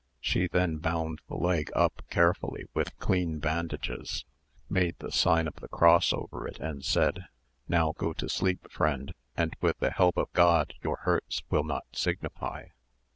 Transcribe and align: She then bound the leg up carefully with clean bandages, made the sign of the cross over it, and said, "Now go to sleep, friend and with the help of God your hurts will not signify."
She 0.19 0.47
then 0.47 0.77
bound 0.77 1.21
the 1.27 1.35
leg 1.35 1.69
up 1.75 2.01
carefully 2.09 2.65
with 2.73 2.97
clean 2.97 3.37
bandages, 3.37 4.25
made 4.67 4.95
the 4.97 5.11
sign 5.11 5.47
of 5.47 5.57
the 5.57 5.67
cross 5.67 6.11
over 6.11 6.47
it, 6.47 6.57
and 6.59 6.83
said, 6.83 7.25
"Now 7.67 7.91
go 7.95 8.11
to 8.13 8.27
sleep, 8.27 8.71
friend 8.71 9.13
and 9.37 9.55
with 9.61 9.77
the 9.77 9.91
help 9.91 10.17
of 10.17 10.33
God 10.33 10.73
your 10.81 10.97
hurts 11.05 11.43
will 11.51 11.63
not 11.63 11.85
signify." 11.91 12.69